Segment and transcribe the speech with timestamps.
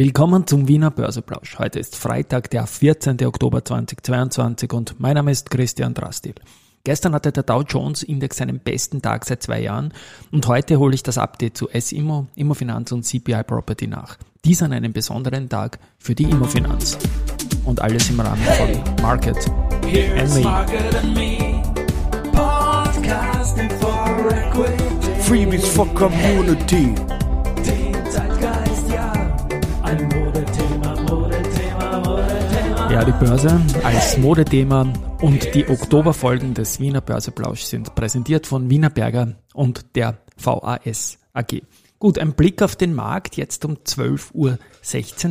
[0.00, 1.58] Willkommen zum Wiener Börseplausch.
[1.58, 3.22] Heute ist Freitag, der 14.
[3.26, 6.32] Oktober 2022 und mein Name ist Christian Drastil.
[6.84, 9.92] Gestern hatte der Dow Jones Index seinen besten Tag seit zwei Jahren
[10.32, 14.16] und heute hole ich das Update zu S-Immo, Immofinanz und CPI Property nach.
[14.42, 16.96] Dies an einem besonderen Tag für die Immofinanz.
[17.66, 19.36] Und alles im Rahmen von Market
[20.16, 21.62] and Me.
[25.26, 26.94] Freebies for Community.
[32.90, 38.90] Ja, die Börse als Modethema und die Oktoberfolgen des Wiener Börseplausch sind präsentiert von Wiener
[38.90, 41.62] Berger und der VAS AG.
[42.00, 43.36] Gut, ein Blick auf den Markt.
[43.36, 44.58] Jetzt um 12.16 Uhr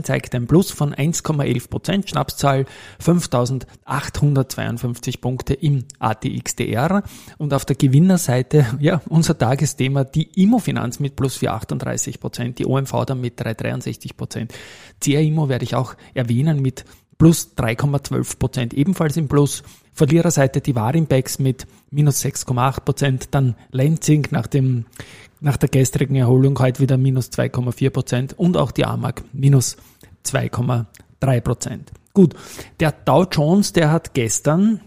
[0.04, 2.68] zeigt ein Plus von 1,11 Prozent, Schnapszahl
[3.04, 7.02] 5.852 Punkte im ATXDR
[7.40, 13.04] und auf der Gewinnerseite, ja, unser Tagesthema, die Immofinanz mit plus 438 Prozent, die OMV
[13.08, 14.54] dann mit 363 Prozent.
[15.02, 16.86] CRIMO werde ich auch erwähnen mit
[17.20, 19.62] plus 3,12 Prozent, ebenfalls im Plus.
[19.94, 24.86] Verliererseite die Warimbex mit minus 6,8 Prozent, dann Lenzing nach dem
[25.42, 29.78] nach der gestrigen Erholung heute wieder minus 2,4 Prozent und auch die AMAG minus
[30.25, 31.92] 2,3 Prozent.
[32.14, 32.36] Gut,
[32.80, 34.81] der Dow Jones, der hat gestern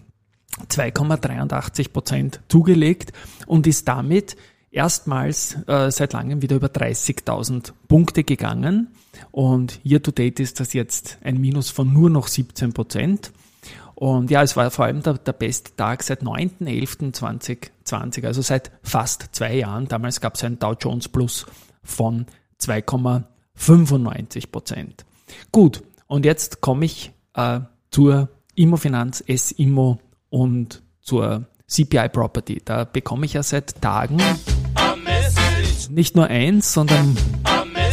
[0.69, 3.12] 2,83 Prozent zugelegt
[3.47, 4.36] und ist damit
[4.73, 8.89] erstmals äh, seit langem wieder über 30.000 Punkte gegangen.
[9.31, 13.31] Und year to date ist das jetzt ein Minus von nur noch 17 Prozent.
[13.95, 19.28] Und ja, es war vor allem der, der beste Tag seit 9.11.2020, also seit fast
[19.33, 19.87] zwei Jahren.
[19.87, 21.47] Damals gab es einen Dow Jones Plus
[21.84, 22.27] von
[22.61, 25.05] 2,95 Prozent.
[25.53, 29.98] Gut, und jetzt komme ich äh, zur Immofinanz, S-Immo
[30.31, 32.61] und zur CPI Property.
[32.65, 34.20] Da bekomme ich ja seit Tagen
[35.91, 37.16] nicht nur eins, sondern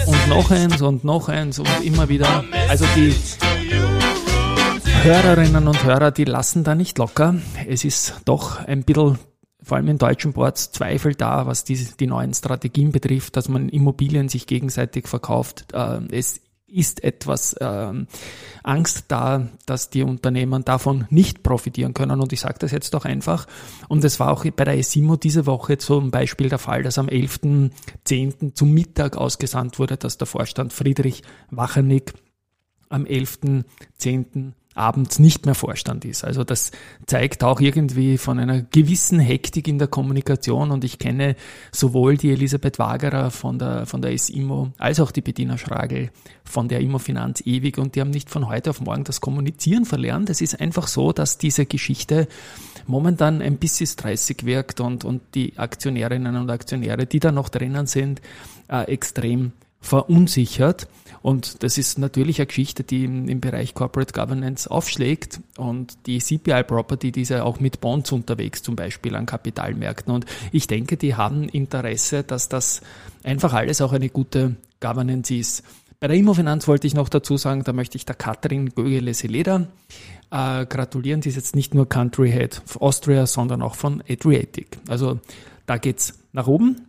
[0.06, 2.44] und noch eins und noch eins und immer wieder.
[2.68, 3.14] Also die
[5.04, 7.36] Hörerinnen und Hörer, die lassen da nicht locker.
[7.68, 9.18] Es ist doch ein bisschen,
[9.62, 13.70] vor allem in deutschen Boards, Zweifel da, was die, die neuen Strategien betrifft, dass man
[13.70, 15.74] Immobilien sich gegenseitig verkauft.
[15.74, 16.42] Äh, es
[16.72, 18.08] ist etwas ähm,
[18.64, 22.22] Angst da, dass die Unternehmen davon nicht profitieren können.
[22.22, 23.48] Und ich sage das jetzt doch einfach.
[23.88, 27.08] Und es war auch bei der ESIMO diese Woche zum Beispiel der Fall, dass am
[27.08, 28.54] 11.10.
[28.54, 32.14] zum Mittag ausgesandt wurde, dass der Vorstand Friedrich Wachernick
[32.90, 36.24] am 11.10 abends nicht mehr Vorstand ist.
[36.24, 36.72] Also das
[37.06, 41.36] zeigt auch irgendwie von einer gewissen Hektik in der Kommunikation und ich kenne
[41.72, 46.12] sowohl die Elisabeth Wagerer von der, von der SIMO als auch die Bettina Schragel
[46.44, 50.30] von der Immofinanz ewig und die haben nicht von heute auf morgen das Kommunizieren verlernt.
[50.30, 52.28] Es ist einfach so, dass diese Geschichte
[52.86, 57.88] momentan ein bisschen stressig wirkt und, und die Aktionärinnen und Aktionäre, die da noch drinnen
[57.88, 58.22] sind,
[58.68, 59.52] äh, extrem
[59.82, 60.88] verunsichert.
[61.22, 65.42] Und das ist natürlich eine Geschichte, die im, Bereich Corporate Governance aufschlägt.
[65.58, 70.14] Und die CPI Property, die ist ja auch mit Bonds unterwegs, zum Beispiel an Kapitalmärkten.
[70.14, 72.82] Und ich denke, die haben Interesse, dass das
[73.24, 75.64] einfach alles auch eine gute Governance ist.
[76.00, 79.68] Bei der Immofinanz wollte ich noch dazu sagen, da möchte ich der Katrin Gögele-Seleder
[80.32, 81.20] äh, gratulieren.
[81.20, 84.78] Die ist jetzt nicht nur Country Head of Austria, sondern auch von Adriatic.
[84.88, 85.20] Also
[85.66, 86.89] da geht's nach oben.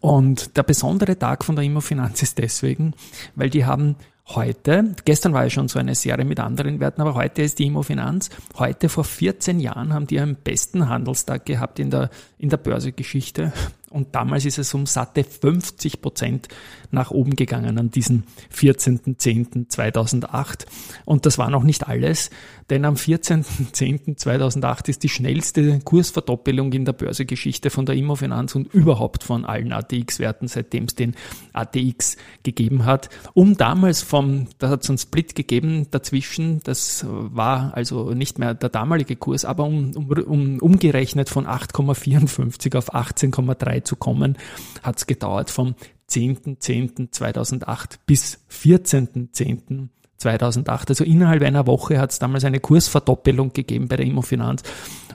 [0.00, 2.94] Und der besondere Tag von der Immofinanz ist deswegen,
[3.34, 3.96] weil die haben
[4.34, 7.66] heute, gestern war ja schon so eine Serie mit anderen Werten, aber heute ist die
[7.66, 12.58] Immofinanz, heute vor 14 Jahren haben die einen besten Handelstag gehabt in der, in der
[12.58, 13.52] Börsegeschichte
[13.90, 16.46] und damals ist es um satte 50 Prozent
[16.90, 18.22] nach oben gegangen an diesem
[18.54, 20.66] 14.10.2008.
[21.04, 22.30] Und das war noch nicht alles,
[22.70, 29.24] denn am 14.10.2008 ist die schnellste Kursverdoppelung in der Börsegeschichte von der Immofinanz und überhaupt
[29.24, 31.14] von allen ATX-Werten, seitdem es den
[31.52, 33.08] ATX gegeben hat.
[33.34, 38.54] Um damals vom, da hat es einen Split gegeben dazwischen, das war also nicht mehr
[38.54, 44.36] der damalige Kurs, aber um, um, um umgerechnet von 8,54 auf 18,3 zu kommen,
[44.82, 45.74] hat es gedauert vom
[46.10, 50.88] 10.10.2008 bis 14.10.2008.
[50.88, 54.62] Also innerhalb einer Woche hat es damals eine Kursverdoppelung gegeben bei der Immofinanz.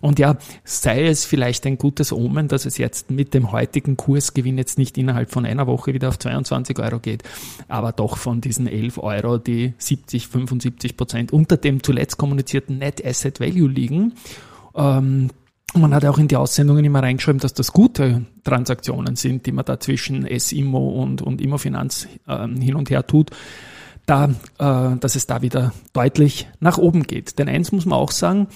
[0.02, 4.58] Und ja, sei es vielleicht ein gutes Omen, dass es jetzt mit dem heutigen Kursgewinn
[4.58, 7.24] jetzt nicht innerhalb von einer Woche wieder auf 22 Euro geht,
[7.70, 13.06] aber doch von diesen 11 Euro, die 70, 75 Prozent unter dem zuletzt kommunizierten Net
[13.06, 14.16] Asset Value liegen.
[14.76, 15.30] Ähm,
[15.80, 19.66] man hat auch in die Aussendungen immer reingeschrieben, dass das gute Transaktionen sind, die man
[19.66, 23.32] da zwischen S-Immo und, und Immofinanz ähm, hin und her tut.
[24.06, 27.40] Da, äh, dass es da wieder deutlich nach oben geht.
[27.40, 28.48] Denn eins muss man auch sagen,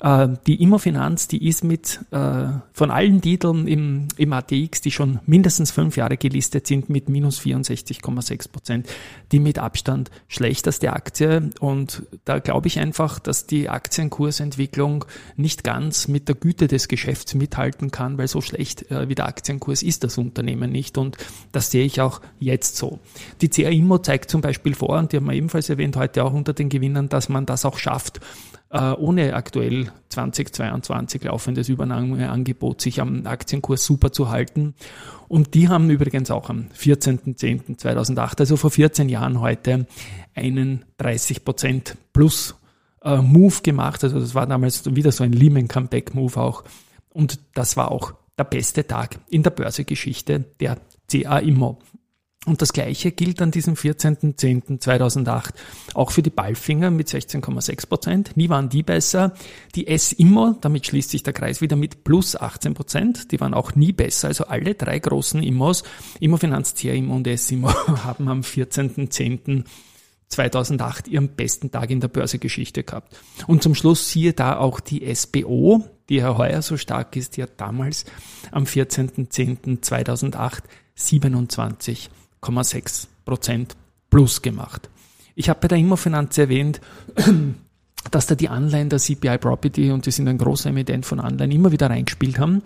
[0.00, 5.20] äh, die Immofinanz, die ist mit äh, von allen Titeln im, im ATX, die schon
[5.26, 8.88] mindestens fünf Jahre gelistet sind, mit minus 64,6 Prozent,
[9.30, 11.50] die mit Abstand schlechteste Aktie.
[11.60, 15.04] Und da glaube ich einfach, dass die Aktienkursentwicklung
[15.36, 19.26] nicht ganz mit der Güte des Geschäfts mithalten kann, weil so schlecht äh, wie der
[19.26, 20.98] Aktienkurs ist das Unternehmen nicht.
[20.98, 21.16] Und
[21.52, 22.98] das sehe ich auch jetzt so.
[23.40, 26.32] Die CA Immo zeigt zum Beispiel vor, und die haben wir ebenfalls erwähnt heute auch
[26.32, 28.20] unter den Gewinnern, dass man das auch schafft,
[28.70, 34.74] äh, ohne aktuell 2022 laufendes Übernahmeangebot sich am Aktienkurs super zu halten.
[35.28, 39.86] Und die haben übrigens auch am 14.10.2008, also vor 14 Jahren heute,
[40.34, 42.54] einen 30 Prozent plus
[43.02, 44.04] äh, Move gemacht.
[44.04, 46.64] Also das war damals wieder so ein Lehman Comeback Move auch.
[47.10, 50.78] Und das war auch der beste Tag in der Börsegeschichte der
[51.10, 51.78] CA Immo.
[52.46, 55.50] Und das Gleiche gilt an diesem 14.10.2008
[55.94, 58.36] auch für die Ballfinger mit 16,6 Prozent.
[58.36, 59.34] Nie waren die besser.
[59.74, 63.32] Die S-Immo, damit schließt sich der Kreis wieder mit plus 18 Prozent.
[63.32, 64.28] Die waren auch nie besser.
[64.28, 65.82] Also alle drei großen Immos,
[66.20, 67.68] Immofinanz, CR-Immo und S-Immo,
[68.04, 73.18] haben am 14.10.2008 ihren besten Tag in der Börsegeschichte gehabt.
[73.48, 77.42] Und zum Schluss siehe da auch die SBO, die ja heuer so stark ist, die
[77.42, 78.04] hat damals
[78.52, 80.62] am 14.10.2008
[80.94, 82.08] 27
[82.42, 83.76] 8,6 Prozent
[84.10, 84.88] plus gemacht.
[85.34, 86.80] Ich habe bei der Immofinanz erwähnt,
[88.10, 91.50] dass da die Anleihen der CPI Property und die sind ein großer Emittent von Anleihen
[91.50, 92.62] immer wieder reingespielt haben.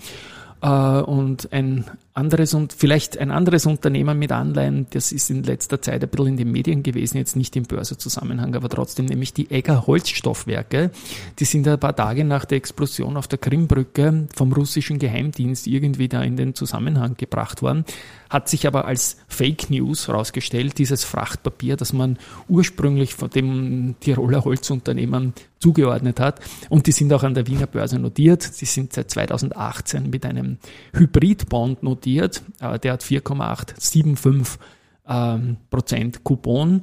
[0.62, 1.84] Äh, und ein
[2.20, 6.26] anderes und vielleicht ein anderes Unternehmen mit Anleihen, das ist in letzter Zeit ein bisschen
[6.26, 10.90] in den Medien gewesen, jetzt nicht im Börsezusammenhang, aber trotzdem, nämlich die Egger Holzstoffwerke.
[11.38, 16.08] Die sind ein paar Tage nach der Explosion auf der Krimbrücke vom russischen Geheimdienst irgendwie
[16.08, 17.84] da in den Zusammenhang gebracht worden
[18.30, 22.16] hat sich aber als Fake News herausgestellt, dieses Frachtpapier, das man
[22.48, 26.40] ursprünglich von dem Tiroler Holzunternehmen zugeordnet hat.
[26.70, 28.42] Und die sind auch an der Wiener Börse notiert.
[28.42, 30.58] Sie sind seit 2018 mit einem
[30.94, 32.09] Hybridbond notiert.
[32.18, 34.58] Äh, der hat 4,875
[35.08, 36.82] ähm, Prozent Coupon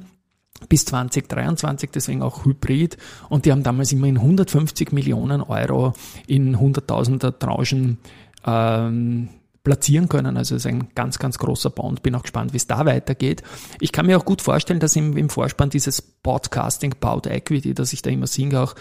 [0.68, 2.96] bis 2023, deswegen auch Hybrid.
[3.28, 5.94] Und die haben damals immerhin 150 Millionen Euro
[6.26, 7.98] in hunderttausender Tranchen
[8.44, 9.28] ähm,
[9.62, 10.36] platzieren können.
[10.36, 12.02] Also es ist ein ganz, ganz großer Bond.
[12.02, 13.42] Bin auch gespannt, wie es da weitergeht.
[13.80, 17.92] Ich kann mir auch gut vorstellen, dass im, im Vorspann dieses Podcasting About Equity, das
[17.92, 18.74] ich da immer singe, auch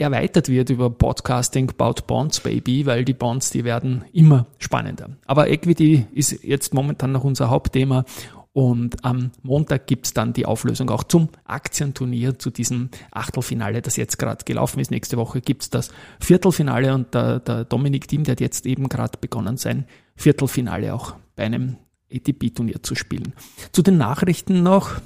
[0.00, 5.10] erweitert wird über Podcasting About Bonds Baby, weil die Bonds, die werden immer spannender.
[5.26, 8.04] Aber Equity ist jetzt momentan noch unser Hauptthema
[8.52, 14.18] und am Montag gibt's dann die Auflösung auch zum Aktienturnier, zu diesem Achtelfinale, das jetzt
[14.18, 14.90] gerade gelaufen ist.
[14.90, 19.18] Nächste Woche gibt's das Viertelfinale und der, der Dominik Thiem, der hat jetzt eben gerade
[19.20, 19.84] begonnen, sein
[20.16, 21.76] Viertelfinale auch bei einem
[22.12, 23.34] ATP-Turnier zu spielen.
[23.70, 25.00] Zu den Nachrichten noch.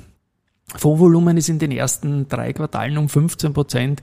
[0.69, 4.03] Fondsvolumen ist in den ersten drei Quartalen um 15 Prozent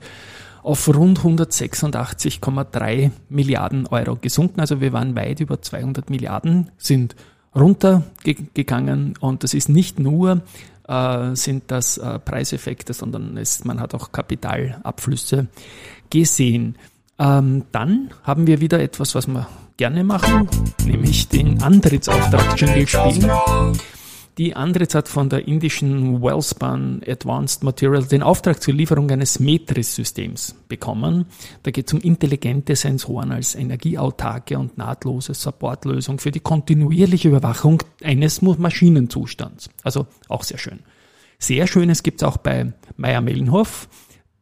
[0.62, 4.60] auf rund 186,3 Milliarden Euro gesunken.
[4.60, 7.16] Also wir waren weit über 200 Milliarden, sind
[7.54, 10.42] runtergegangen und das ist nicht nur
[10.88, 15.48] äh, sind das äh, Preiseffekte, sondern es, man hat auch Kapitalabflüsse
[16.10, 16.76] gesehen.
[17.18, 20.48] Ähm, dann haben wir wieder etwas, was wir gerne machen,
[20.84, 23.30] nämlich den Antrittsauftrag-Jingle spielen.
[24.38, 30.54] Die Andritz hat von der indischen Wellspan Advanced Materials den Auftrag zur Lieferung eines Metris-Systems
[30.68, 31.26] bekommen.
[31.62, 37.82] Da geht es um intelligente Sensoren als energieautarke und nahtlose Supportlösung für die kontinuierliche Überwachung
[38.02, 39.68] eines Maschinenzustands.
[39.82, 40.80] Also auch sehr schön.
[41.38, 43.86] Sehr schönes gibt es auch bei Meyer-Mellenhof,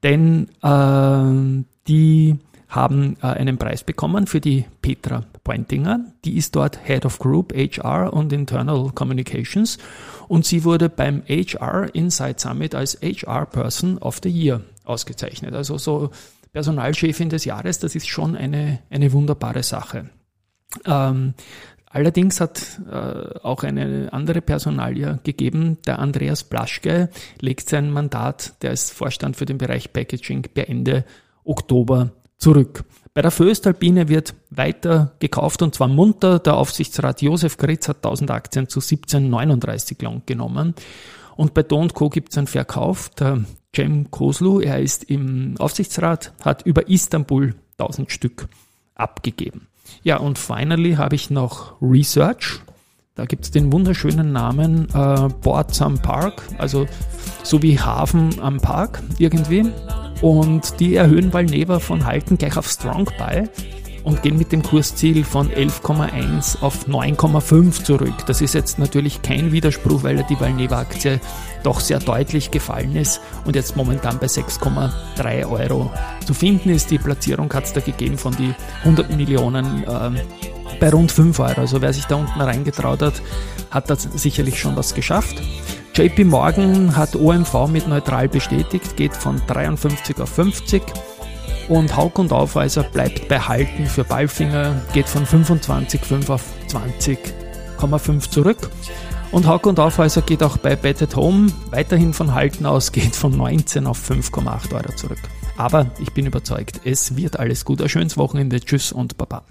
[0.04, 2.38] denn äh, die
[2.68, 6.00] haben äh, einen Preis bekommen für die Petra Pointinger.
[6.24, 9.78] Die ist dort Head of Group HR und Internal Communications
[10.28, 15.54] und sie wurde beim HR Insight Summit als HR Person of the Year ausgezeichnet.
[15.54, 16.10] Also so
[16.52, 20.10] Personalchefin des Jahres, das ist schon eine, eine wunderbare Sache.
[20.84, 21.34] Ähm,
[21.86, 25.78] allerdings hat äh, auch eine andere Personalie gegeben.
[25.86, 31.04] Der Andreas Blaschke legt sein Mandat, der ist Vorstand für den Bereich Packaging, per Ende
[31.44, 32.84] Oktober zurück.
[33.12, 36.38] Bei der Föstalpine wird weiter gekauft und zwar munter.
[36.38, 40.74] Der Aufsichtsrat Josef Gritz hat 1000 Aktien zu 17,39 lang genommen.
[41.36, 42.08] Und bei Do Co.
[42.08, 43.08] gibt es einen Verkauf.
[43.10, 48.48] Der Cem Koslu, er ist im Aufsichtsrat, hat über Istanbul 1000 Stück
[48.94, 49.66] abgegeben.
[50.02, 52.60] Ja, und finally habe ich noch Research.
[53.16, 56.86] Da gibt es den wunderschönen Namen äh, Boards am Park, also
[57.42, 59.70] so wie Hafen am Park irgendwie.
[60.20, 63.48] Und die erhöhen Valneva von Halten gleich auf Strong Buy
[64.04, 68.14] und gehen mit dem Kursziel von 11,1 auf 9,5 zurück.
[68.26, 71.20] Das ist jetzt natürlich kein Widerspruch, weil die Valneva-Aktie
[71.62, 75.90] doch sehr deutlich gefallen ist und jetzt momentan bei 6,3 Euro
[76.26, 76.90] zu finden ist.
[76.90, 80.22] Die Platzierung hat es da gegeben von die 100 Millionen äh,
[80.78, 81.60] bei rund 5 Euro.
[81.60, 83.22] Also wer sich da unten reingetraut hat,
[83.70, 85.40] hat da sicherlich schon was geschafft.
[86.00, 90.82] JP Morgan hat OMV mit neutral bestätigt, geht von 53 auf 50.
[91.68, 98.70] Und Hauk und Aufweiser bleibt bei Halten für Ballfinger, geht von 25,5 auf 20,5 zurück.
[99.30, 103.14] Und Hauk und Aufweiser geht auch bei Bet at Home weiterhin von Halten aus, geht
[103.14, 105.20] von 19 auf 5,8 Euro zurück.
[105.58, 107.82] Aber ich bin überzeugt, es wird alles gut.
[107.82, 108.58] Ein schönes Wochenende.
[108.58, 109.44] Tschüss und Baba.